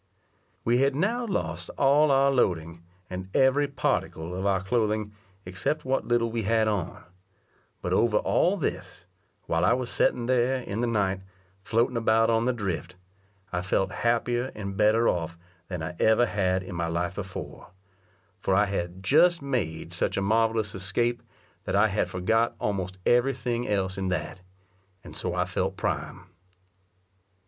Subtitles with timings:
[0.65, 5.13] We had now lost all our loading; and every particle of our clothing,
[5.45, 7.03] except what little we had on;
[7.83, 9.05] but over all this,
[9.45, 11.21] while I was setting there, in the night,
[11.63, 12.95] floating about on the drift,
[13.53, 15.37] I felt happier and better off
[15.67, 17.69] than I ever had in my life before,
[18.39, 21.21] for I had just made such a marvellous escape,
[21.65, 24.39] that I had forgot almost every thing else in that;
[25.03, 26.25] and so I felt prime.